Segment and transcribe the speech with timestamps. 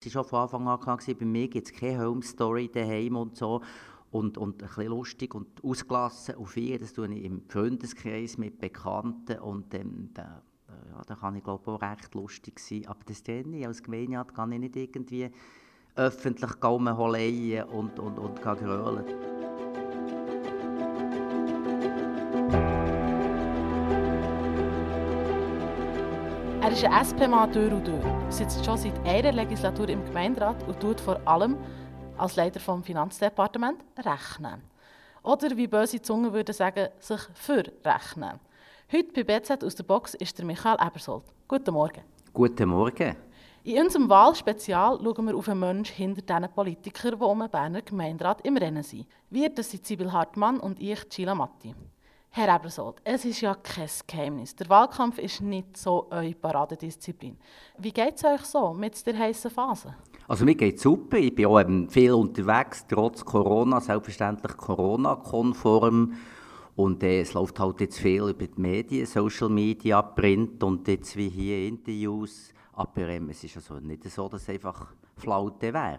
[0.00, 3.36] Es war schon von Anfang an klar, bei mir gibt es keine Home-Story daheim und
[3.36, 3.60] so.
[4.10, 8.58] Und, und ein bisschen lustig und ausgelassen auf ihr, das tue ich im Freundeskreis mit
[8.58, 10.42] Bekannten und ähm, da,
[10.90, 12.86] ja, da kann ich glaube auch recht lustig sein.
[12.86, 15.30] Aber das dann ich als Gemeinderat kann ich nicht irgendwie
[15.96, 19.37] öffentlich holen und, und, und grölen.
[26.78, 31.00] Ist ein SP-Mann durch und durch, sitzt schon seit einer Legislatur im Gemeinderat und tut
[31.00, 31.56] vor allem
[32.16, 34.62] als Leiter vom Finanzdepartement rechnen.
[35.24, 38.38] Oder wie böse Zungen würden sagen, sich verrechnen.
[38.92, 41.24] Heute bei BZ aus der Box ist der Michael Ebersold.
[41.48, 42.02] Guten Morgen.
[42.32, 43.16] Guten Morgen.
[43.64, 47.82] In unserem Wahlspezial schauen wir auf einen Menschen hinter diesen Politikern, die um den Berner
[47.82, 49.08] Gemeinderat im Rennen sind.
[49.30, 51.74] Wir, das sind Sibyl Hartmann und ich, Sheila Matti.
[52.38, 54.54] Herr Ebersold, es ist ja kein Geheimnis.
[54.54, 57.36] Der Wahlkampf ist nicht so eure Paradedisziplin.
[57.78, 59.96] Wie geht es euch so mit der heißen Phase?
[60.28, 61.16] Also mir geht es super.
[61.16, 66.14] Ich bin auch eben viel unterwegs, trotz Corona, selbstverständlich Corona-konform.
[66.76, 71.16] Und äh, es läuft halt jetzt viel über die Medien, Social Media, Print und jetzt
[71.16, 72.54] wie hier Interviews.
[72.74, 75.98] Aber ähm, es ist also nicht so, dass es einfach Flaute wäre.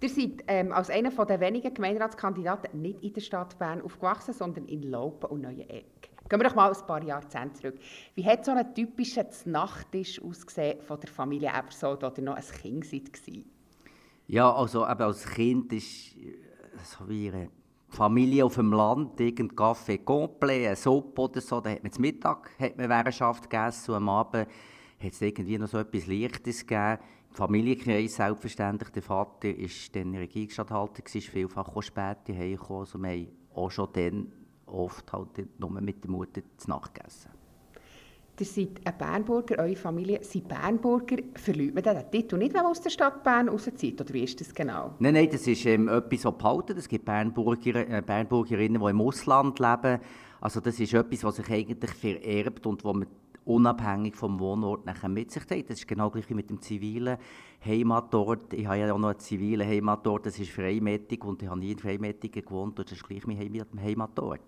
[0.00, 4.66] Ihr seid ähm, als einer der wenigen Gemeinderatskandidaten nicht in der Stadt Bern aufgewachsen, sondern
[4.66, 6.10] in Laupen und Neueneck.
[6.28, 7.78] Gehen wir doch mal ein paar Jahrzehnte zurück.
[8.14, 12.84] Wie hat so ein typischer Nachttisch ausgesehen von der Familie Ebersold, oder noch ein Kind
[12.84, 13.10] seid?
[14.26, 16.16] Ja, also eben als Kind ist
[16.82, 17.48] so wie eine
[17.88, 22.02] Familie auf dem Land, irgendein Kaffee complet, eine Suppe oder so, da hat man zum
[22.02, 24.48] Mittag hat man Wehrschaft gegessen und am Abend
[24.98, 26.98] hat es irgendwie noch so etwas Leichtes gegeben.
[27.36, 28.88] Familienkreis selbstverständlich.
[28.90, 32.80] Der Vater war dann Regierungsstatthalter, war vielfach auch später heimgekommen.
[32.80, 34.32] Also wir haben auch schon dann
[34.64, 37.30] oft halt nur mit der Mutter zu Nacht gegessen.
[38.38, 41.16] Ihr seid ein Bernburger, eure Familie sind Bernburger.
[41.34, 43.98] Verliert man den Titel nicht, wenn man aus der Stadt Bern rauszieht?
[44.00, 44.94] Oder wie ist das genau?
[44.98, 46.76] Nein, nein, das ist ähm, etwas, was behalten.
[46.76, 50.00] Es gibt Bernburger, äh, Bernburgerinnen, die im Ausland leben.
[50.40, 53.06] Also das ist etwas, was sich eigentlich vererbt und wo man
[53.46, 55.70] unabhängig vom Wohnort nachher mit sich trägt.
[55.70, 57.16] Das ist genau gleich wie mit dem zivilen
[57.64, 58.52] Heimatort.
[58.52, 61.72] Ich habe ja auch noch einen zivilen Heimatort, das ist Freimettig und ich habe nie
[61.72, 63.38] in Freimettigen gewohnt und das ist gleich mein
[63.82, 64.40] Heimatort.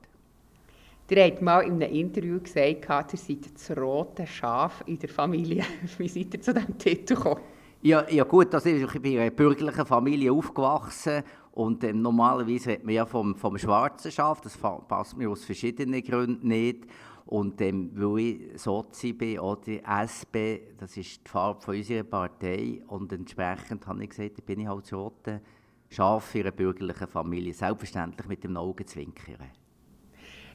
[1.11, 5.65] Ihr habt mal in einem Interview gesagt, ihr seid das rote Schaf in der Familie.
[5.99, 7.41] Wie seid ihr zu diesem Titel gekommen?
[7.81, 11.23] Ja, ja gut, also ich bin in einer bürgerlichen Familie aufgewachsen
[11.53, 16.03] und ähm, normalerweise hat man ja vom, vom schwarzen Schaf, das passt mir aus verschiedenen
[16.03, 16.87] Gründen nicht.
[17.29, 22.83] Und ähm, weil ich Sozi bin oder SP, das ist die Farbe von unserer Partei
[22.87, 25.43] und entsprechend habe ich gesagt, bin ich halt das rote
[25.91, 29.51] Schaf in einer bürgerlichen Familie, selbstverständlich mit dem Augenzwinkern.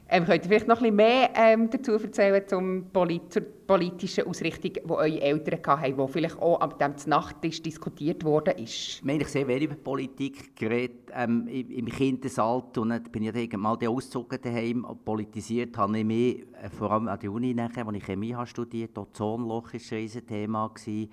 [0.08, 4.26] Ähm, könnt ihr vielleicht noch ein bisschen mehr ähm, dazu erzählen zum Polit zur politischen
[4.26, 9.02] Ausrichtung, die eure Eltern hatten, die vielleicht auch am dem Nachttisch diskutiert worden ist?
[9.02, 13.60] Ich habe sehr wenig über Politik geredet ähm, im Kindesalter und dann bin ich dann
[13.60, 14.86] mal ausgezogen daheim.
[15.04, 18.46] Politisiert habe ich mich äh, vor allem an der Uni nachher, wo ich Chemie habe
[18.46, 18.98] studiert.
[18.98, 20.68] Ozonloch war ein riesiges Thema.
[20.68, 21.10] Gewesen.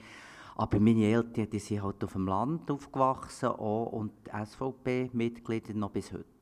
[0.57, 6.11] Aber meine Eltern die sind halt auf dem Land aufgewachsen auch, und SVP-Mitglieder noch bis
[6.11, 6.40] heute.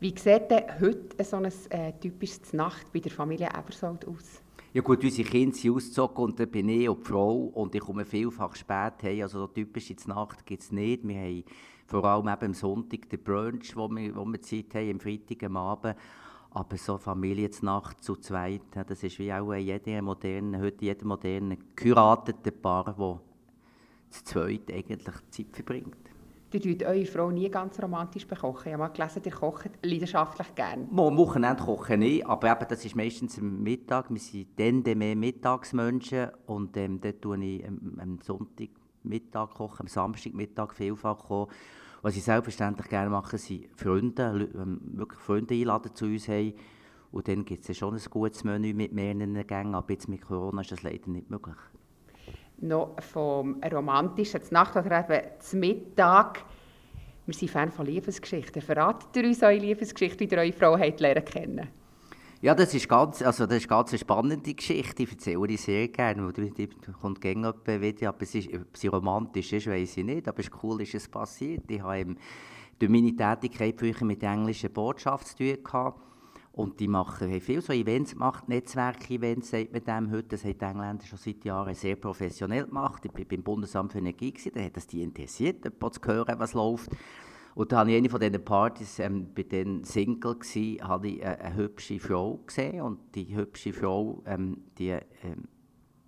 [0.00, 4.40] Wie sieht denn heute so ein äh, typisches Nacht bei der Familie Ebersold aus?
[4.72, 7.82] Ja gut, unsere Kinder sind ausgezogen und dann bin ich und die Frau und ich
[7.82, 9.20] komme vielfach spät heim.
[9.20, 11.06] Also so typische Nacht gibt es nicht.
[11.06, 11.44] Wir haben
[11.86, 15.42] vor allem eben am Sonntag den Brunch, wo wir, wo wir Zeit haben, am Freitag
[15.42, 15.96] am Abend.
[16.52, 22.52] Aber so Familiennacht zu zweit, das ist wie auch jeder moderne, heute jeder moderne geheiratete
[22.52, 23.20] Paar, der
[24.08, 26.09] zu zweit eigentlich Zeit verbringt.
[26.52, 28.66] Ihr eure Frau nie ganz romantisch bekochen.
[28.66, 30.88] Ich habe mal gelesen, ihr kocht leidenschaftlich gerne.
[30.90, 34.10] Am Wochenende kochen nicht, aber eben, das ist meistens am Mittag.
[34.10, 38.68] Wir sind dann mehr Mittagsmenschen und ähm, dort koche ich am, am Sonntag
[39.04, 41.52] Mittag kochen, am Samstag Mittag vielfach kochen.
[42.02, 46.54] Was ich selbstverständlich gerne mache, sind Freunde, ähm, wirklich Freunde einladen zu uns haben.
[47.12, 50.62] Und dann gibt es schon ein gutes Menü mit mehreren Gängen, aber jetzt mit Corona
[50.62, 51.56] ist das leider nicht möglich
[52.60, 56.44] noch vom Romantischen, zur Nacht oder eben zum Mittag.
[57.26, 58.62] Wir sind Fan von Liebesgeschichten.
[58.62, 61.68] Verratet ihr uns eure Liebesgeschichte, wie ihr eure Frau habt lernen kennen?
[62.42, 65.02] Ja, das ist ganz, also das ist ganz eine spannende Geschichte.
[65.02, 66.68] Ich erzähle die sehr gerne, weil die
[67.00, 68.08] kommt gerne wieder.
[68.08, 70.26] Aber es ist, ob sie romantisch ist, weiß ich nicht.
[70.26, 71.70] Aber es ist cool, ist es passiert.
[71.70, 72.16] Ich habe
[72.78, 76.00] durch meine Tätigkeit früher mit englischen Botschaft zu tun gehabt.
[76.52, 80.28] Und die machen, haben viel so Events gemacht, Netzwerk-Events, sagt man dem heute.
[80.30, 83.04] Das haben die Engländer schon seit Jahren sehr professionell gemacht.
[83.04, 86.90] Ich war beim Bundesamt für Energie, da hat das die interessiert, zu hören, was läuft.
[87.54, 91.24] Und da habe ich eine von diesen Partys, ähm, bei den Single war, habe ich
[91.24, 92.82] eine, eine, hübsche Frau gesehen.
[92.82, 95.48] Und die hübsche Frau, ähm, die, ähm,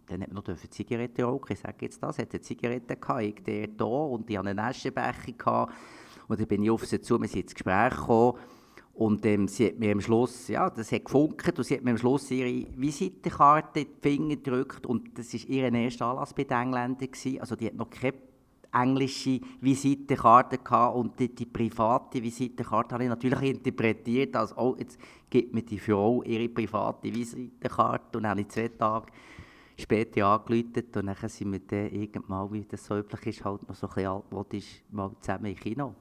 [0.06, 1.52] dann hat man noch Zigaretten rauchen.
[1.52, 4.58] Ich sage jetzt das, hat eine Zigarette gehabt, ich der da und ich hatte einen
[4.58, 5.68] Aschenbecher.
[6.28, 8.38] Und dann bin ich auf sie zu, wir sind ins Gespräch gekommen.
[8.94, 11.92] Und ähm, sie hat mir am Schluss, ja, das hat gefunkt und sie hat mir
[11.92, 16.44] am Schluss ihre Visitenkarte in die Finger gedrückt und das war ihr erster Anlass bei
[16.44, 17.08] den Engländern.
[17.40, 18.12] Also die hat noch keine
[18.72, 24.98] englische Visitenkarte gehabt und die, die, private Visitenkarte habe ich natürlich interpretiert als, oh, jetzt
[25.28, 29.06] gibt mir die Frau ihre private Visitenkarte und dann habe ich zwei Tage
[29.78, 33.74] später angerufen und dann sind wir dann irgendwann, wie das so üblich ist, halt noch
[33.74, 35.94] so ein bisschen altmodisch mal zusammen im Kino.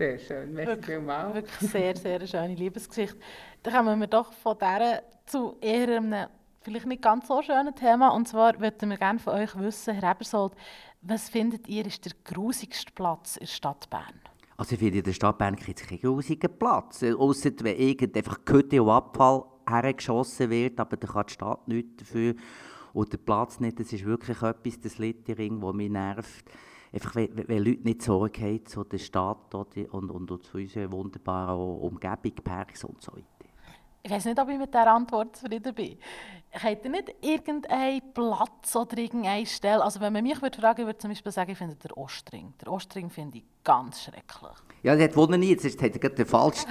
[0.00, 1.34] Sehr schön, merci vielmals.
[1.34, 3.18] Wirklich sehr, sehr schöne Liebesgeschichte.
[3.62, 6.26] Dann kommen wir doch von dieser zu eher einem
[6.62, 8.08] vielleicht nicht ganz so schönen Thema.
[8.14, 10.54] Und zwar würden wir gerne von euch wissen, Herr Ebersold,
[11.02, 14.22] was findet ihr ist der grusigste Platz in der Stadt Bern?
[14.56, 17.02] Also ich finde, in der Stadt Bern gibt es keinen grusigen Platz.
[17.02, 21.96] Außer wenn irgend einfach Kütte und Abfall hergeschossen wird, aber da kann die Stadt nichts
[21.98, 22.36] dafür.
[22.94, 26.50] Und der Platz nicht, das ist wirklich etwas, das Littering, das mich nervt
[26.92, 30.90] einfach, wenn, wenn Leute nicht Sorge haben zu der Stadt und, und, und zu unserer
[30.90, 33.39] wunderbaren Umgebung, Parks und so weiter.
[34.02, 35.98] Ich weiß nicht, ob ich mit dieser Antwort zufrieden bin.
[36.52, 39.84] Habt ihr nicht irgendeinen Platz oder irgendeine Stelle?
[39.84, 42.54] Also wenn man mich würde fragen würde, ich zum Beispiel sagen, ich finde den Ostring.
[42.60, 44.56] Der Ostring finde ich ganz schrecklich.
[44.82, 45.62] Ja, das wundert nicht.
[45.62, 46.66] Jetzt hat er gerade den falschen,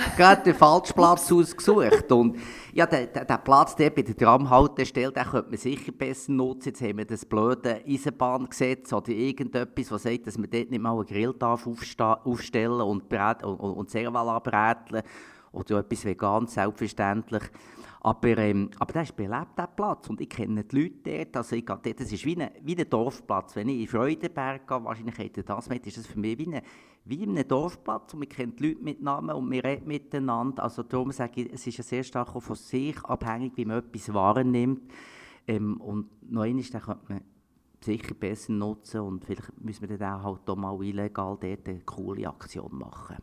[0.45, 2.11] den falschen Platz ausgesucht.
[2.11, 2.37] Und
[2.73, 6.69] ja, der, der, der Platz der bei der Tramhaltestelle, den könnte man sicher besser nutzen.
[6.69, 10.91] Jetzt haben wir das blöde Eisenbahngesetz oder irgendetwas, das sagt, dass man dort nicht mal
[10.91, 15.03] einen Grill darf aufstellen und, und, und, und Serval anbräteln
[15.51, 17.43] oder etwas Veganes, selbstverständlich.
[18.01, 20.09] Aber, ähm, aber das ist belebt, der Platz.
[20.09, 21.37] Und ich kenne die Leute dort.
[21.37, 23.55] Also ich dort das ist wie ein, wie ein Dorfplatz.
[23.55, 26.61] Wenn ich in Freudenberg gehe, wahrscheinlich ihr das mit, ist das für mich wie, eine,
[27.03, 28.13] wie ein Dorfplatz.
[28.13, 30.63] Und man kennt die Leute mit Namen und wir reden miteinander.
[30.63, 33.79] Also darum sage ich, es ist ja sehr stark auch von sich abhängig, wie man
[33.79, 34.89] etwas wahrnimmt.
[35.45, 37.21] Ähm, und noch eines, dann könnte man
[37.81, 42.27] sicher besser nutzen und vielleicht müssen wir dann auch halt mal illegal dort eine coole
[42.27, 43.17] Aktion machen.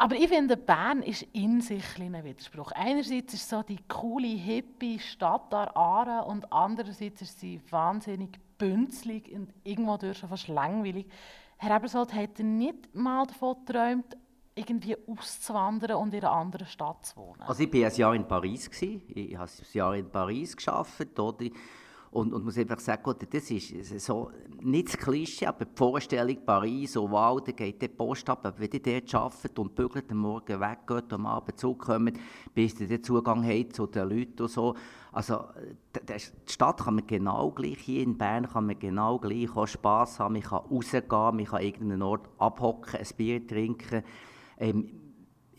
[0.00, 2.70] Aber ich finde, Bern ist in sich ein Widerspruch.
[2.70, 9.28] Einerseits ist so die coole, hippie Stadt der Aare und andererseits ist sie wahnsinnig bünzlig
[9.32, 11.06] und irgendwo durch schon fast langweilig.
[11.56, 14.16] Herr Ebersold, hat nicht mal davon geträumt,
[14.54, 17.42] irgendwie auszuwandern und in einer anderen Stadt zu wohnen?
[17.42, 18.70] Also ich war ein Jahr in Paris.
[18.80, 21.52] Ich habe ein Jahr in Paris gearbeitet.
[22.10, 24.30] Und, und muss einfach sagen, das ist so,
[24.62, 28.70] nicht das Klischee, aber die Vorstellung Paris, wow, da geht die Post ab, aber wenn
[28.72, 32.18] ihr dort arbeitet und bügelt am Morgen weggeht und am Abend zurückkommt,
[32.54, 34.74] bis ihr den Zugang habt zu den Leuten und so.
[35.12, 35.44] Also
[35.94, 40.18] die Stadt kann man genau gleich, hier in Bern kann man genau gleich auch Spass
[40.18, 44.02] haben, man kann rausgehen, man kann irgendeinen Ort abhocken, ein Bier trinken.
[44.58, 44.90] Ähm,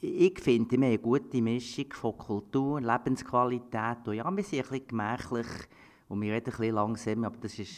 [0.01, 4.69] ich finde, wir haben eine gute Mischung von Kultur, Lebensqualität und ja, wir sind ein
[4.69, 5.47] bisschen gemächlich
[6.09, 7.71] und wir reden ein bisschen langsam, aber das ist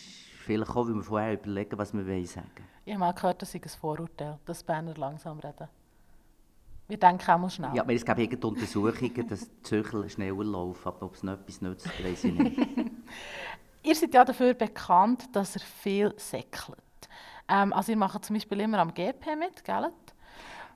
[0.46, 2.50] vielleicht auch, weil wir vorher überlegen, was wir wollen sagen
[2.86, 5.68] Ich habe mal gehört, das ist ein Vorurteil, dass Berner langsam reden.
[6.88, 7.74] Wir denken auch mal schnell.
[7.74, 11.34] Ja, aber es gibt irgendeine Untersuchungen, dass die Zügel schneller laufen, aber ob es noch
[11.34, 12.60] etwas nützt, weiß ich nicht.
[13.84, 16.80] ihr seid ja dafür bekannt, dass ihr viel säckelt.
[17.48, 19.92] Ähm, also ihr macht zum Beispiel immer am GP mit, gell?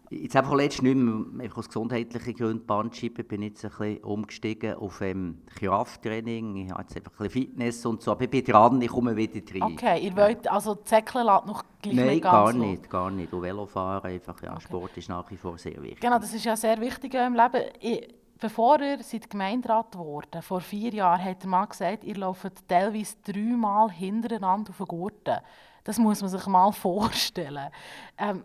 [0.10, 4.76] Jetzt einfach letztens nicht mehr, aus gesundheitlichen Gründen, Bandscheiben, bin ich jetzt ein bisschen umgestiegen
[4.76, 8.44] auf ähm, Krafttraining, ich habe jetzt einfach ein bisschen Fitness und so, aber ich bin
[8.44, 9.74] dran, ich komme wieder rein.
[9.74, 13.34] Okay, ihr wollt, also Zäckeln lässt noch gleich Nein, gar nicht, gar nicht.
[13.34, 14.62] Und Velofahren einfach, ja, okay.
[14.62, 16.02] Sport ist nach wie vor sehr wichtig.
[16.02, 17.64] Genau, das ist ja sehr wichtig im Leben.
[17.80, 22.68] Ich, bevor ihr seid Gemeinderat geworden, vor vier Jahren, hat der Mann gesagt, ihr lauft
[22.68, 25.38] teilweise dreimal hintereinander auf den Gurten.
[25.84, 27.70] Das muss man sich mal vorstellen.
[28.18, 28.44] Ähm,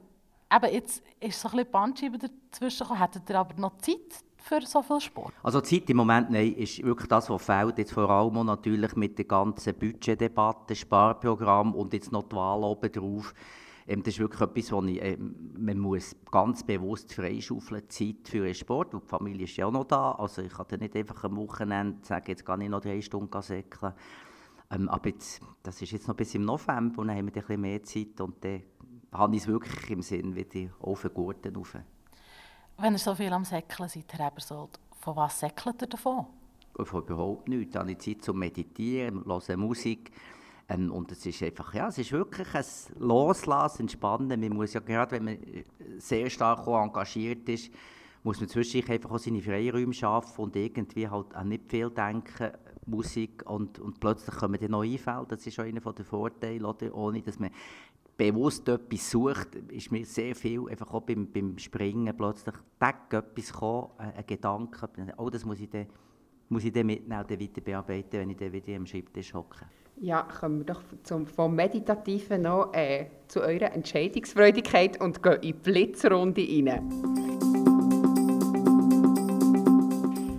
[0.55, 3.01] eben jetzt ist so ein bisschen Bandscheibe dazwischen gekommen.
[3.01, 5.35] Hättet ihr aber noch Zeit für so viel Sport?
[5.43, 7.79] Also Zeit im Moment nein, ist wirklich das, was fehlt.
[7.79, 12.91] Jetzt vor allem natürlich mit der ganzen Budgetdebatte, Sparprogramm und jetzt noch die Wahl oben
[12.91, 13.35] drauf.
[13.87, 18.45] Ähm, das ist wirklich etwas, wo ich, ähm, man muss ganz bewusst freischaufeln, Zeit für
[18.45, 20.13] den Sport, weil die Familie ist ja auch noch da.
[20.13, 23.93] Also ich kann nicht einfach am Wochenende sagen, jetzt gehe ich noch drei Stunden säckeln.
[24.71, 27.41] Ähm, aber jetzt, das ist jetzt noch bis im November und dann haben wir ein
[27.43, 28.63] bisschen mehr Zeit und dann
[29.13, 31.77] habe ich es wirklich im Sinn, wie die auf den Gurten rauf.
[32.79, 36.27] Wenn ihr so viel am Säckeln seid, Herr Ebersold, von was säckelt ihr davon?
[36.83, 37.73] Von überhaupt nichts.
[37.73, 40.11] Da habe ich Zeit zum Meditieren, höre Musik.
[40.69, 42.65] Ähm, und es ist einfach, ja, es ist wirklich ein
[42.99, 44.41] Loslassen, Entspannen.
[44.41, 45.39] Man muss ja gerade, wenn man
[45.99, 47.71] sehr stark engagiert ist,
[48.23, 52.53] muss man zwischendurch einfach auch seine Freiräume schaffen und irgendwie halt auch nicht viel denken,
[52.87, 55.27] Musik und, und plötzlich kommen dann noch Einfälle.
[55.29, 56.95] Das ist auch einer der Vorteile, oder?
[56.95, 57.51] ohne dass man
[58.21, 63.51] bewusst etwas sucht, ist mir sehr viel einfach auch beim, beim Springen plötzlich Tag etwas
[63.51, 65.87] gekommen, ein, ein Gedanke, oh, das muss ich dann
[66.51, 69.65] muss ich dann mitnehmen und weiter bearbeiten, wenn ich dann wieder am Schreibtisch hocke.
[70.01, 75.41] Ja, kommen wir doch zum, vom Meditativen noch äh, zu eurer Entscheidungsfreudigkeit und gehen in
[75.41, 76.91] die Blitzrunde rein.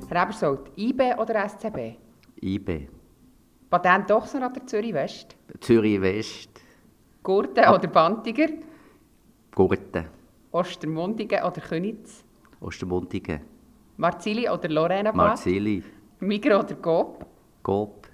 [0.09, 1.95] Herr Ebersold, IB oder SCB?
[2.41, 2.89] IB.
[3.69, 5.37] Patent Dochser oder Zürich West?
[5.61, 6.50] Zürich West.
[7.23, 8.49] Gurten oder Bantiger?
[9.53, 10.05] Gurten.
[10.51, 12.23] Ostermundigen oder Könitz?
[12.59, 13.41] Ostermundigen.
[13.97, 15.83] Marzili oder Lorena Marzili.
[16.19, 17.25] Migro oder Coop?
[17.61, 18.07] Coop.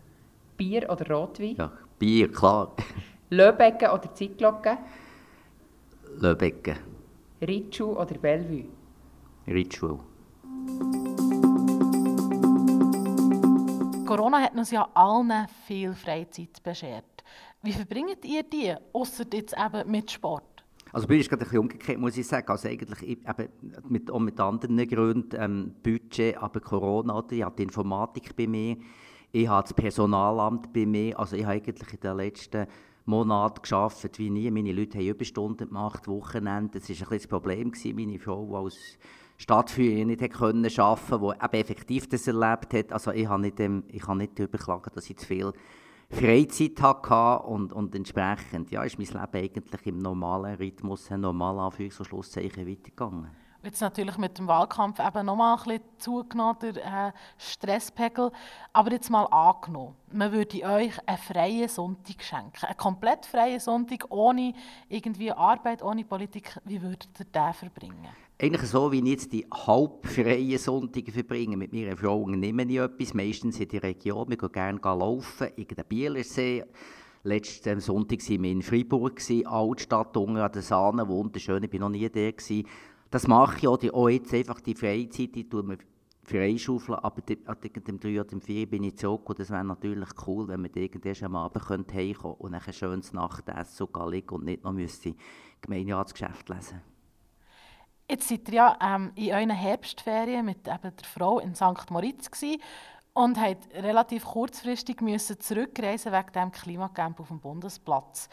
[0.57, 1.55] Bier oder Rotwein?
[1.55, 2.75] Ja, Bier, klar.
[3.29, 4.77] Löbecken oder Zeitglocke?
[6.19, 6.77] Löbecken.
[7.41, 8.65] Ritschu oder Bellevue?
[9.47, 9.99] Ritschu.
[14.05, 17.16] Corona hat uns ja allen viel Freizeit beschert.
[17.67, 20.63] Wie verbringt ihr die, außer jetzt eben mit Sport?
[20.93, 22.47] Also bei mir ist es gerade ein bisschen umgekehrt, muss ich sagen.
[22.47, 23.50] Also eigentlich eben
[23.89, 28.77] mit, auch mit anderen Gründen, ähm, Budget, aber Corona, ich habe die Informatik bei mir,
[29.33, 32.67] ich habe das Personalamt bei mir, also ich habe eigentlich in den letzten
[33.03, 34.50] Monaten gearbeitet wie nie.
[34.50, 36.79] Meine Leute haben Überstunden gemacht, Wochenende.
[36.79, 37.95] Das war ein bisschen das Problem, gewesen.
[37.97, 38.77] meine Frau, als
[39.36, 42.93] Stadtführerin nicht können arbeiten konnte, die eben effektiv das erlebt hat.
[42.93, 45.51] Also ich habe nicht, ähm, ich habe nicht darüber geklagt, dass ich zu viel
[46.09, 51.59] Freizeit hatte und, und entsprechend ja, ist mein Leben eigentlich im normalen Rhythmus, im normalen
[51.59, 53.29] Anführungs- und Schlusszeichen weitergegangen.
[53.63, 58.31] Jetzt natürlich mit dem Wahlkampf eben nochmal ein bisschen zugenommen, der äh, Stresspegel.
[58.71, 62.65] Aber jetzt mal angenommen, man würde euch einen freien Sonntag schenken.
[62.65, 64.53] Einen komplett freien Sonntag, ohne
[64.87, 66.57] irgendwie Arbeit, ohne Politik.
[66.63, 68.07] Wie würdet ihr den verbringen?
[68.39, 71.58] Eigentlich so, wie ich jetzt die halbfreien Sonntage verbringe.
[71.58, 74.29] Mit meiner Frau nehme ich etwas, meistens in der Region.
[74.29, 76.63] Wir gehen gerne laufen, in den Bielersee.
[77.24, 81.63] Letzten Sonntag waren wir in Freiburg, Altstadt, unten an der Sahne, wunderschön.
[81.63, 82.29] Ich war noch nie da.
[83.10, 85.79] Das mache ich auch, auch jetzt einfach die Freizeit, die tue mir
[86.22, 90.10] freischaufeln, aber an dem 3 oder dem 4 bin ich zurück und das wäre natürlich
[90.27, 94.63] cool, wenn man irgendwann am Abend heimkommen und ein schönes Nachtessen und liegen und nicht
[94.63, 95.15] noch müsste
[95.62, 96.82] Gemeinderatsgeschäft lesen
[98.09, 101.91] Jetzt seid ihr ja ähm, in euren Herbstferien mit eben der Frau in St.
[101.91, 102.61] Moritz gewesen
[103.13, 108.29] und habt relativ kurzfristig müssen zurückreisen wegen dem Klimacamp auf dem Bundesplatz.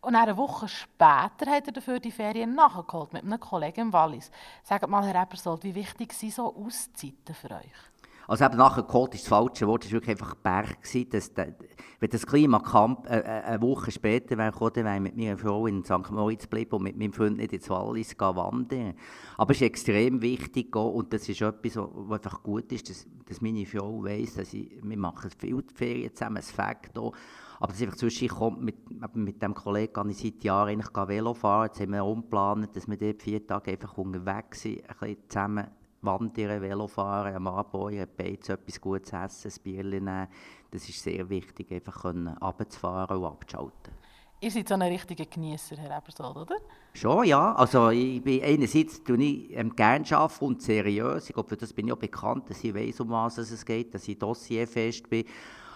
[0.00, 4.30] Und eine Woche später hat er dafür die Ferien nachgeholt mit einem Kollegen im Wallis.
[4.62, 7.89] Sagt mal, Herr Ebersold, wie wichtig sind so Auszeiten für euch?
[8.30, 10.78] Also eben nachgeholt ist das falsche Wort, es war wirklich einfach Berg.
[11.10, 11.52] Dass der,
[11.98, 15.66] wenn das Klimakamp äh, äh, eine Woche später wäre gekommen, wäre ich mit meiner Frau
[15.66, 16.12] in St.
[16.12, 18.94] Moritz geblieben und mit meinem Freund nicht ins Wallis wandern.
[19.36, 23.40] Aber es ist extrem wichtig und das ist etwas, was einfach gut ist, dass, dass
[23.40, 27.12] meine Frau weiss, dass ich, wir machen viel Ferien zusammen, ein Fakt auch.
[27.58, 28.76] Aber das einfach zwischen kommt, mit,
[29.16, 31.66] mit dem Kollegen kann ich seit Jahren eigentlich Velo fahren.
[31.66, 35.66] Jetzt haben wir umgeplant, dass wir dort vier Tage einfach unterwegs sind, ein bisschen zusammen
[36.02, 40.28] wandern, Velo fahren, am Abend ein Beiz, etwas Gutes essen, ein Bier nehmen.
[40.70, 43.94] Das ist sehr wichtig, einfach runterzufahren und abzuschalten.
[44.42, 46.56] Ihr seid so ein richtiger Genießer, Herr Ebersold, oder?
[46.94, 47.54] Schon, ja.
[47.54, 51.28] Also ich bin einerseits tue ich ähm, gerne arbeiten und seriös.
[51.28, 53.94] Ich glaube, für das bin ich auch bekannt, dass ich weiß, um was es geht,
[53.94, 55.26] dass ich dossierfest bin.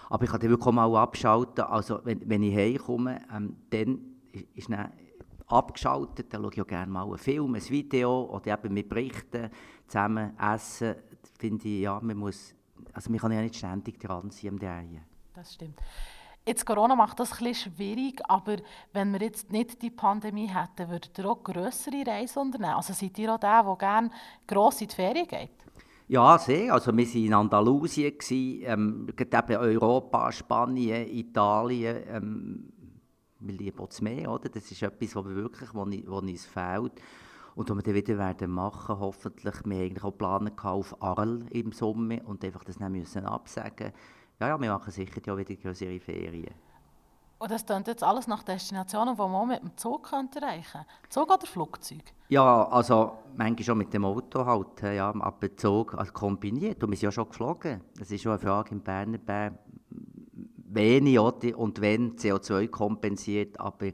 [0.09, 1.63] Aber ich kann dann wirklich mal abschalten.
[1.65, 3.99] Also wenn, wenn ich heimkomme, ähm, dann
[4.55, 4.91] ist dann
[5.45, 6.33] abgeschaltet.
[6.33, 9.51] Dann schaue ich auch gerne mal einen Film, ein Video oder eben mit Berichten
[9.87, 10.95] zusammen essen.
[11.37, 12.53] Finde ich, ja, man muss,
[12.93, 15.01] also man kann ja nicht ständig dran sein am Drehen.
[15.33, 15.79] Das stimmt.
[16.47, 18.57] Jetzt Corona macht das ein schwierig, aber
[18.93, 22.75] wenn wir jetzt nicht die Pandemie hätten, würdet ihr auch grössere Reisen unternehmen?
[22.75, 24.11] Also seid ihr auch der, der gerne
[24.45, 25.49] gross in die Ferien geht?
[26.07, 26.71] Ja, sehr.
[26.71, 32.03] Also wir waren in Andalusien, ähm, eben Europa, Spanien, Italien.
[32.07, 32.73] Ähm,
[33.39, 34.49] wir lieben das Meer, oder?
[34.49, 36.93] Das ist etwas, was wirklich, wo, wo uns fehlt.
[37.55, 39.55] Und was wir dann wieder werden machen, hoffentlich.
[39.65, 43.93] Wir haben eigentlich auch geplant auf Arl im Sommer und einfach das nicht müssen absagen.
[44.39, 46.53] Ja, ja, wir machen sicher ja wieder größere Ferien.
[47.37, 50.31] Und das klingt jetzt alles nach Destinationen, die man mit dem Zug erreichen
[50.71, 50.87] könnte.
[51.09, 52.03] Zug oder Flugzeug?
[52.29, 56.83] Ja, also manchmal schon mit dem Auto halt, ja, aber Zug also kombiniert.
[56.83, 57.81] Und wir sind ja schon geflogen.
[57.97, 59.57] Das ist schon eine Frage im Berner Bär.
[60.67, 61.19] Wenig
[61.55, 63.91] und wenn CO2 kompensiert, aber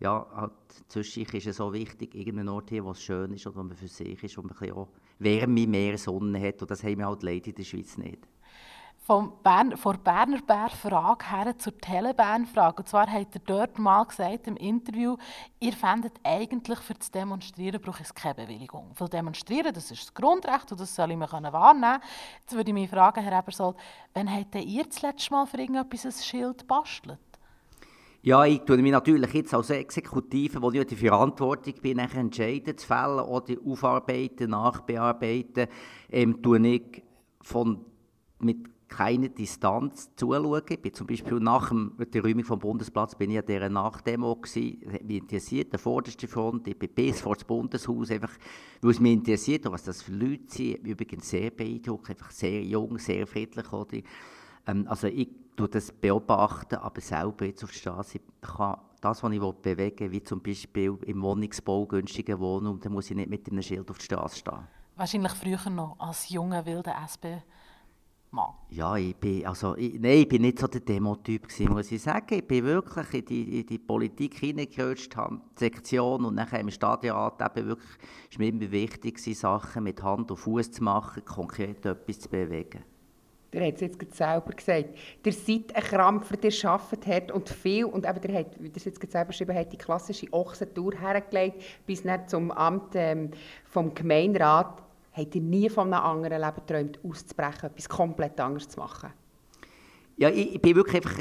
[0.00, 0.52] ja, halt,
[0.88, 3.76] zwischendurch ist es so wichtig, irgendein Ort hier, wo es schön ist und wo man
[3.76, 4.88] für sich ist, wo man auch
[5.18, 6.62] Wärme, mehr Sonne hat.
[6.62, 8.26] Und das haben wir halt leider in der Schweiz nicht
[9.10, 12.76] vom Bern, von der Berner Bär-Frage her zur Telebern-Frage.
[12.76, 15.16] Und zwar hat er dort mal gesagt im Interview,
[15.58, 18.94] ihr fändet eigentlich für das Demonstrieren braucht es keine Bewilligung.
[18.94, 22.02] Für Demonstrieren, das ist das Grundrecht und das soll ich mir wahrnehmen können.
[22.40, 23.76] Jetzt würde ich mich fragen, Herr Ebersold,
[24.14, 27.18] wann habt ihr das letzte Mal für irgendetwas ein Schild bastelt?
[28.22, 32.86] Ja, ich tue mich natürlich jetzt als Exekutive, wo ich die Verantwortung bin, Entscheidungen zu
[32.86, 35.68] fällen oder aufarbeiten, nachbearbeiten,
[36.10, 37.02] ähm, tue ich
[37.40, 37.82] von
[38.40, 38.58] mit
[38.88, 40.62] keiner Distanz zuschauen.
[40.68, 44.36] Ich bin zum Beispiel nach dem, der Räumung vom Bundesplatz bin ich an dieser Nachdemo
[44.36, 44.82] gewesen.
[45.06, 46.68] Mich interessiert, der vorderste Front.
[46.68, 48.32] Ich bin bis vor das Bundeshaus, einfach,
[48.82, 50.86] weil es mich interessiert, was das für Leute sind.
[50.86, 53.72] Übrigens sehr beeindruckt, einfach sehr jung, sehr friedlich.
[53.72, 53.98] Oder?
[54.70, 59.32] Ähm, also ich tue das beobachten, aber selber jetzt auf der Straße, kann das, was
[59.32, 63.48] ich bewegen will, wie zum Beispiel im Wohnungsbau günstigen Wohnung, dann muss ich nicht mit
[63.50, 64.68] einem Schild auf der Straße stehen.
[64.96, 67.40] Wahrscheinlich früher noch als junger, wilder SP.
[68.32, 68.54] Mann.
[68.68, 72.34] Ja, ich bin, also, ich, nein, ich bin nicht so der Demo-Typ muss ich sagen.
[72.34, 76.70] Ich bin wirklich in die, in die Politik hineingerutscht, habe die Sektion und nachher im
[76.70, 77.90] Stadionrat eben wirklich,
[78.30, 82.84] ist mir immer wichtig, Sachen mit Hand und Fuß zu machen, konkret etwas zu bewegen.
[83.52, 84.90] Der hat es jetzt selber gesagt.
[85.24, 87.84] Der seid ein Krampfer, der arbeitet hart und viel.
[87.84, 91.62] Und eben, der hat, wie der es jetzt selber geschrieben hat, die klassische Ochsentour hergelegt,
[91.86, 93.30] bis nicht zum Amt ähm,
[93.64, 94.82] vom Gemeinderat.
[95.12, 99.12] Habt ihr nie von einem anderen Leben geträumt, auszubrechen, etwas komplett anderes zu machen?
[100.20, 101.16] Ja, ich, ich bin wirklich einfach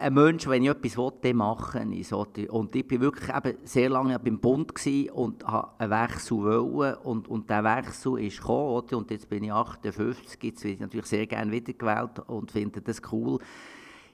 [0.00, 2.26] ein Mensch, wenn ich etwas will, machen ich so.
[2.48, 4.72] Und ich war wirklich eben sehr lange beim Bund
[5.12, 6.94] und wollte einen Wechsel wollen.
[7.04, 8.96] Und, und der Wechsel ist gekommen, oder?
[8.96, 13.00] und jetzt bin ich 58, jetzt werde ich natürlich sehr gerne wiedergewählt und finde das
[13.12, 13.38] cool.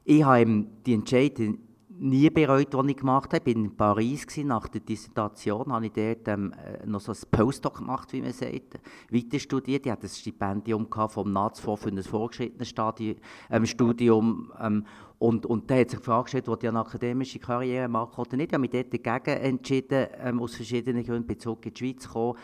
[0.04, 1.60] Ich habe die Entscheidung
[2.00, 3.50] nie bereut, was ich gemacht habe.
[3.50, 7.12] Ich war in Paris gewesen, nach der Dissertation, habe ich dort ähm, äh, noch so
[7.12, 9.86] ein Postdoc gemacht, wie man sagt, weiter studiert.
[9.86, 12.74] Ich hatte ein Stipendium vom NAZFO für ein vorgeschrittenes
[13.50, 14.84] ähm, Studium ähm,
[15.18, 18.36] und, und da hat sich die Frage gestellt, ob ich eine akademische Karriere machen oder
[18.36, 18.50] nicht.
[18.50, 22.38] Ich habe mich dort dagegen entschieden, ähm, aus verschiedenen Gründen, zurück in die Schweiz gekommen,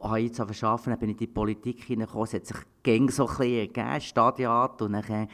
[0.00, 3.36] habe jetzt arbeiten, bin ich in die Politik hineingekommen, es hat sich gäng so ein
[3.36, 5.28] bisschen ergeben, Stadiat und dann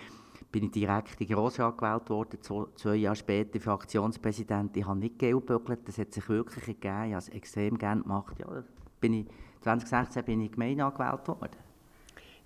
[0.52, 4.76] bin ich direkt in den Grossrat gewählt worden, zwei, zwei Jahre später Fraktionspräsident.
[4.76, 8.38] Ich habe nicht gelbböckelt, das hat sich wirklich gegeben, ich habe es extrem gerne gemacht.
[8.38, 8.62] Ja,
[9.00, 9.26] bin ich,
[9.62, 11.56] 2016 bin ich Gemeinde angewählt worden.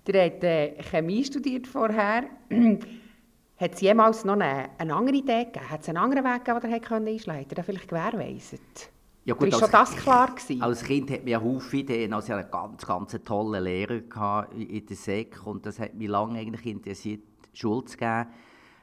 [0.07, 2.23] Der hat äh, Chemie studiert vorher.
[3.57, 5.69] hat es jemals noch eine, eine andere Idee gegeben?
[5.69, 7.51] Hat es einen anderen Weg gegeben, den er einschlagen konnte?
[7.51, 8.89] Hat er vielleicht gewährleistet?
[9.25, 10.61] Ja gut, war schon das klar gewesen?
[10.61, 12.13] Als Kind hat mir Haufen Ideen.
[12.13, 16.07] Also ich hatte einen ganz, ganz tollen Lehrer in der Sek und das hat mich
[16.07, 17.23] lange eigentlich interessiert,
[17.57, 18.27] Schule zu geben.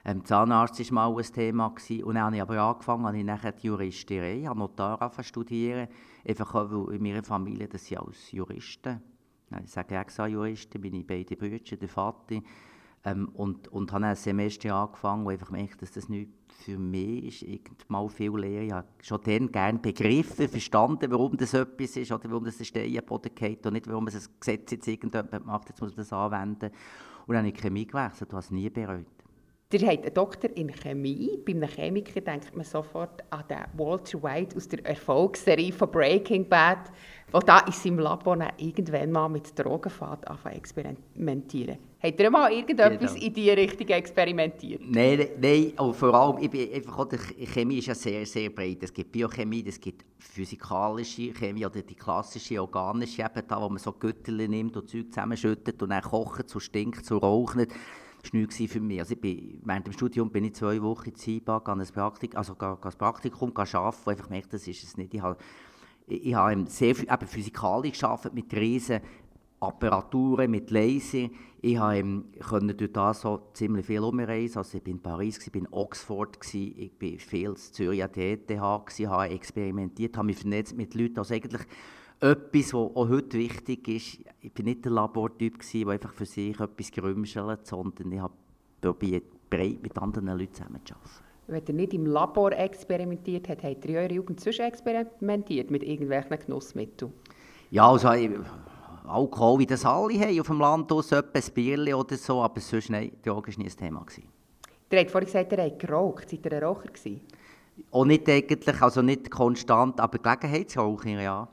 [0.04, 1.68] Ähm, Zahnarzt war mal ein Thema.
[1.68, 2.04] Gewesen.
[2.04, 5.88] Und dann habe ich aber angefangen, habe ich nachher die Juristerei, habe Notar studieren,
[6.26, 9.00] einfach weil in meiner Familie, das sind alles Juristen.
[9.62, 12.40] Ich sage extra Juristen, meine beiden Brüder, der Vater.
[13.06, 16.30] Ähm, und, und habe ein Semester angefangen, wo ich merke, dass das nicht
[16.64, 17.42] für mich ist.
[17.42, 18.64] Irgendmal viel Lehre.
[18.64, 22.64] Ich habe schon dann gerne begriffen, verstanden, warum das etwas ist oder warum das ein
[22.64, 26.12] Steinboden geht und nicht, warum man ein Gesetz jetzt irgendjemand macht, jetzt muss man das
[26.12, 26.70] anwenden.
[27.26, 29.23] Und habe ich Chemie gewechselt und habe es nie bereut.
[29.72, 31.36] Ihr habt einen Doktor in Chemie.
[31.44, 36.48] Bei einem Chemiker denkt man sofort an den Walter White aus der Erfolgsserie von Breaking
[36.48, 36.92] Bad,
[37.32, 41.78] der da in seinem Labor irgendwann mal mit Drogenfahrt anfangen experimentieren.
[42.00, 43.26] Habt ihr mal irgendetwas genau.
[43.26, 44.82] in diese Richtung experimentiert?
[44.86, 47.08] Nein, nein, vor allem, ich bin einfach auch,
[47.54, 48.82] Chemie ist ja sehr, sehr breit.
[48.82, 53.78] Es gibt Biochemie, es gibt physikalische Chemie oder die klassische organische, eben da, wo man
[53.78, 57.66] so Götterchen nimmt und Zeug zusammenschüttet und dann kocht, so stinkt, so raucht.
[58.32, 59.00] Nichts für mich.
[59.00, 62.38] Also ich bin, während dem Studium bin ich zwei Wochen in Ziebag an ein Praktikum,
[62.38, 65.14] also ein Praktikum arbeiten, wo einfach merke, das ist es nicht.
[65.14, 65.36] Ich habe,
[66.06, 69.00] ich habe sehr viel, physikalisch gearbeitet mit riesen
[69.60, 71.28] Apparaturen, mit Laser.
[71.60, 74.58] Ich konnte durch das so ziemlich viel umreisen.
[74.58, 78.12] Also ich war in Paris, ich war in Oxford, ich war viel in Zürich an
[78.12, 81.18] der ETH, habe experimentiert, habe mich vernetzt mit Leuten.
[81.18, 81.62] Also eigentlich
[82.24, 84.18] etwas, was auch heute wichtig ist.
[84.40, 88.34] Ich war nicht der Labortyp, der einfach für sich etwas gerümschelt, sondern ich habe
[88.80, 91.24] probiert, breit mit anderen Leuten zusammenzuarbeiten.
[91.46, 95.82] Wenn ihr nicht im Labor experimentiert habt, habt ihr in eurer Jugend sonst experimentiert mit
[95.82, 97.12] irgendwelchen Genussmitteln?
[97.70, 98.08] Ja, also
[99.06, 102.88] Alkohol, wie das alle haben auf dem Land, aus, etwas Bier oder so, aber sonst
[102.88, 104.00] nein, Drogen war nie ein Thema.
[104.00, 104.28] Gewesen.
[104.90, 106.30] Ihr habt vorhin gesagt, ihr habt geraucht.
[106.30, 107.20] Seid ihr ein Raucher gewesen?
[107.90, 111.48] Auch nicht eigentlich, also nicht konstant, aber Gelegenheitsraucher, ja.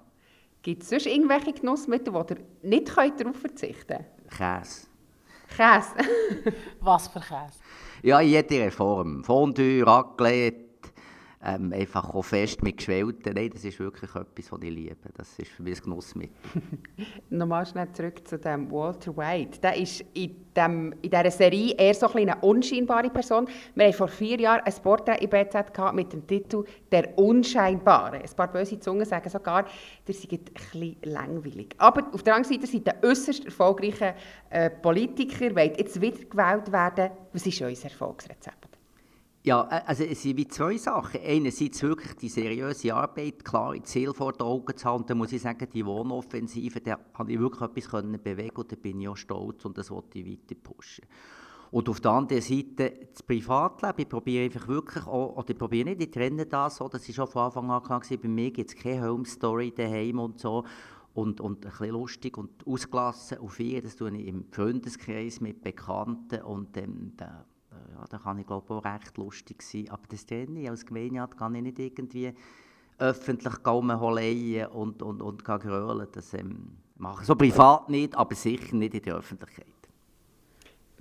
[0.62, 4.30] Gibt es sonst irgendwelche Genussmittel, wo ihr nicht darauf verzichten könnt?
[4.30, 4.88] Käse.
[5.56, 5.96] Käse?
[6.82, 7.60] Was für Käse?
[8.04, 9.24] Ja, in jeder Form.
[9.24, 10.71] Fondue, Raclette,
[11.44, 13.34] ähm, einfach auch fest mit Geschwellten.
[13.34, 14.96] Nein, das ist wirklich etwas, was ich liebe.
[15.16, 16.36] Das ist für mich ein Genussmittel.
[17.30, 19.60] Nochmal schnell zurück zu dem Walter White.
[19.60, 23.48] Der ist in, dem, in dieser Serie eher so ein eine unscheinbare Person.
[23.74, 28.18] Wir hatten vor vier Jahren ein Porträt in BZ mit dem Titel «Der Unscheinbare».
[28.18, 29.66] Ein paar böse Zungen sagen sogar,
[30.08, 31.74] der sei ein bisschen langweilig.
[31.78, 34.14] Aber auf der anderen Seite seid ihr äußerst erfolgreicher
[34.50, 37.12] äh, Politiker, wollt jetzt wieder gewählt werden.
[37.34, 38.71] Was ist euer Erfolgsrezept?
[39.44, 41.20] Ja, äh, also es sind wie zwei Sachen.
[41.22, 45.06] Einerseits wirklich die seriöse Arbeit, klar klare Ziel vor den Augen zu haben.
[45.08, 48.76] Da muss ich sagen, die Wohnoffensive, da habe ich wirklich etwas können bewegen und da
[48.76, 51.06] bin ich auch stolz und das wollte ich weiter pushen.
[51.72, 54.02] Und auf der anderen Seite das Privatleben.
[54.02, 57.16] Ich probiere einfach wirklich auch, oder ich probiere nicht, ich trenne das so, das war
[57.16, 60.66] schon von Anfang an klar, bei mir gibt es keine Home-Story daheim und so.
[61.14, 65.62] Und, und ein bisschen lustig und ausgelassen auf ihr, das tue ich im Freundeskreis mit
[65.62, 67.14] Bekannten und ähm,
[67.72, 69.90] ja, da kann ich glaube auch recht lustig sein.
[69.90, 70.70] Aber das trenne ich.
[70.70, 72.34] Als Gemeinderat kann ich nicht irgendwie
[72.98, 76.08] öffentlich Gaumenholeien und, und, und grölen.
[76.12, 79.81] Das ähm, mache ich so privat nicht, aber sicher nicht in der Öffentlichkeit.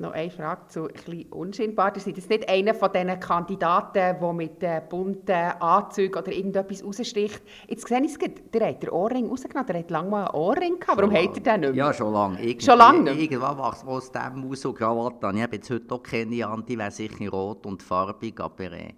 [0.00, 1.92] Noch eine Frage zu etwas unscheinbar.
[2.00, 7.42] Sind das nicht einer von diesen Kandidaten, der mit äh, bunten Anzügen oder irgendetwas raussticht?
[7.68, 10.34] Jetzt sehe ich es gerade, der hat den Ohrring rausgenommen, der hat lange mal einen
[10.34, 10.96] Ohrring gehabt.
[10.96, 11.74] Warum hat er den nicht mehr?
[11.74, 12.42] Ja, schon lange.
[12.42, 15.32] Irgend schon lange Irgendwann wächst aus dem aus und Krawatte.
[15.34, 18.94] Ich habe jetzt heute auch keine an, die wäre sicher rot und farbig, aber äh,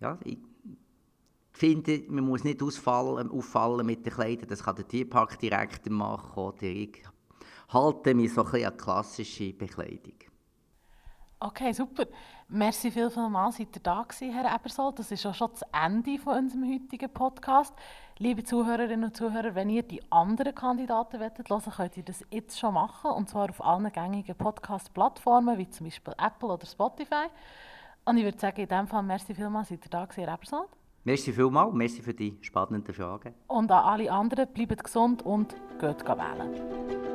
[0.00, 0.38] ja, ich
[1.52, 6.62] finde, man muss nicht ausfallen, auffallen mit den Kleidern, das kann der Tierparkdirektor machen oder
[6.64, 7.04] ich
[7.74, 10.14] halte mich so ein bisschen an klassische Bekleidung.
[11.40, 12.06] Okay, super.
[12.48, 14.98] Merci viel, viel mal, seid ihr da gewesen, Herr Ebersold.
[14.98, 17.74] Das ist auch schon das Ende von unserem heutigen Podcast.
[18.18, 22.58] Liebe Zuhörerinnen und Zuhörer, wenn ihr die anderen Kandidaten wollt, hören, könnt ihr das jetzt
[22.58, 23.10] schon machen.
[23.10, 27.26] Und zwar auf allen gängigen Podcast-Plattformen, wie zum Beispiel Apple oder Spotify.
[28.06, 30.68] Und ich würde sagen, in diesem Fall, merci vielmals, seid ihr da gewesen, Herr Ebersold.
[31.04, 33.34] Merci vielmals, merci für die spannenden Fragen.
[33.48, 37.13] Und an alle anderen, bleibt gesund und geht wählen.